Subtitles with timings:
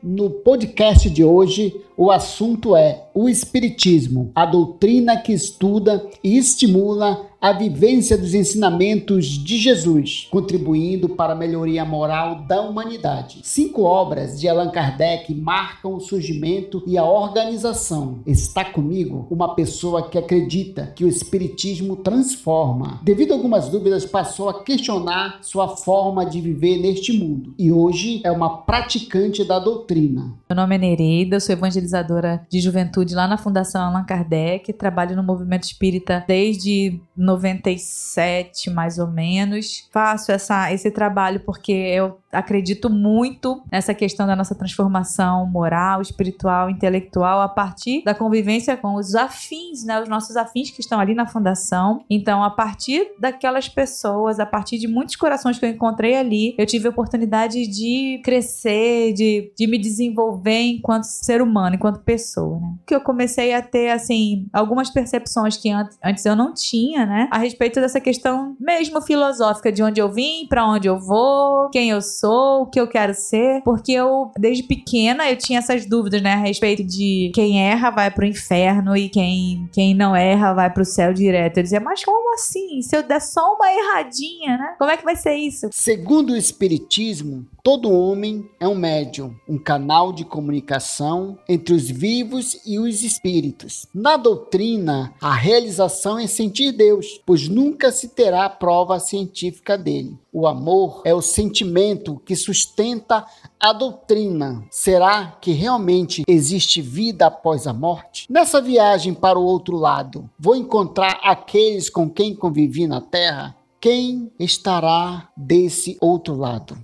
[0.00, 7.26] No podcast de hoje, o assunto é o Espiritismo, a doutrina que estuda e estimula
[7.40, 13.40] a vivência dos ensinamentos de Jesus, contribuindo para a melhoria moral da humanidade.
[13.44, 18.18] Cinco obras de Allan Kardec marcam o surgimento e a organização.
[18.26, 23.00] Está comigo uma pessoa que acredita que o Espiritismo transforma.
[23.04, 28.20] Devido a algumas dúvidas, passou a questionar sua forma de viver neste mundo e hoje
[28.24, 30.34] é uma praticante da doutrina.
[30.50, 35.22] Meu nome é Nereida, sou evangelizadora de juventude lá na Fundação Allan Kardec, trabalho no
[35.22, 39.88] movimento espírita desde 97, mais ou menos.
[39.92, 46.68] Faço essa, esse trabalho porque eu acredito muito nessa questão da nossa transformação moral, espiritual,
[46.68, 51.14] intelectual a partir da convivência com os afins, né, os nossos afins que estão ali
[51.14, 52.04] na fundação.
[52.08, 56.66] Então, a partir daquelas pessoas, a partir de muitos corações que eu encontrei ali, eu
[56.66, 62.74] tive a oportunidade de crescer, de, de me desenvolver enquanto ser humano, enquanto pessoa, né?
[62.86, 67.38] Que eu comecei a ter assim algumas percepções que antes eu não tinha, né, a
[67.38, 72.00] respeito dessa questão mesmo filosófica de onde eu vim, para onde eu vou, quem eu
[72.00, 76.34] sou, o que eu quero ser, porque eu, desde pequena, eu tinha essas dúvidas, né,
[76.34, 80.84] a respeito de quem erra vai pro inferno e quem, quem não erra vai pro
[80.84, 81.58] céu direto.
[81.58, 82.82] Eu dizia, mas como assim?
[82.82, 84.74] Se eu der só uma erradinha, né?
[84.78, 85.68] Como é que vai ser isso?
[85.72, 92.60] Segundo o Espiritismo, todo homem é um médium, um canal de comunicação entre os vivos
[92.66, 93.86] e os espíritos.
[93.94, 96.72] Na doutrina, a realização é sentir
[97.08, 100.18] Deus, pois nunca se terá prova científica dele.
[100.32, 103.24] O amor é o sentimento que sustenta
[103.58, 104.64] a doutrina.
[104.70, 108.26] Será que realmente existe vida após a morte?
[108.28, 113.56] Nessa viagem para o outro lado, vou encontrar aqueles com quem convivi na Terra?
[113.80, 116.76] Quem estará desse outro lado?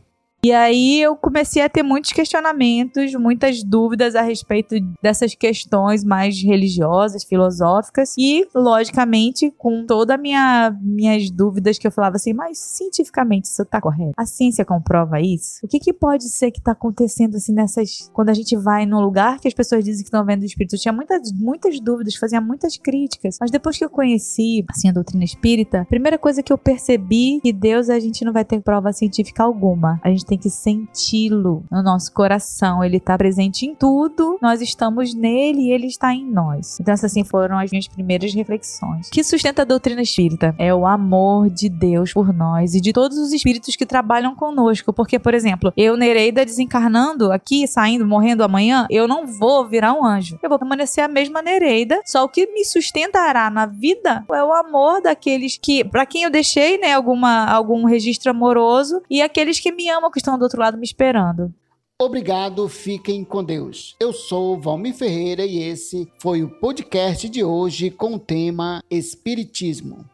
[0.44, 6.38] E aí eu comecei a ter muitos questionamentos, muitas dúvidas a respeito dessas questões mais
[6.42, 13.46] religiosas, filosóficas e, logicamente, com toda minha minhas dúvidas que eu falava assim, mas cientificamente
[13.46, 14.12] isso tá correto?
[14.18, 15.60] A ciência comprova isso?
[15.62, 19.00] O que que pode ser que tá acontecendo assim nessas quando a gente vai num
[19.00, 20.74] lugar que as pessoas dizem que estão vendo o espírito?
[20.74, 24.92] Eu tinha muitas muitas dúvidas, fazia muitas críticas, mas depois que eu conheci assim a
[24.92, 28.60] doutrina espírita, a primeira coisa que eu percebi que Deus a gente não vai ter
[28.60, 29.98] prova científica alguma.
[30.04, 32.82] A gente tem tem que senti-lo no nosso coração.
[32.82, 36.78] Ele está presente em tudo, nós estamos nele e ele está em nós.
[36.80, 39.08] Então, essas assim foram as minhas primeiras reflexões.
[39.08, 42.92] O que sustenta a doutrina espírita é o amor de Deus por nós e de
[42.92, 44.92] todos os espíritos que trabalham conosco.
[44.92, 50.04] Porque, por exemplo, eu, Nereida, desencarnando aqui, saindo, morrendo amanhã, eu não vou virar um
[50.04, 50.38] anjo.
[50.42, 54.52] Eu vou permanecer a mesma Nereida, só o que me sustentará na vida é o
[54.52, 59.70] amor daqueles que, para quem eu deixei, né, alguma, algum registro amoroso e aqueles que
[59.70, 61.52] me amam, que estão do outro lado me esperando.
[62.00, 63.94] Obrigado, fiquem com Deus.
[64.00, 70.04] Eu sou Valmir Ferreira e esse foi o podcast de hoje com o tema Espiritismo.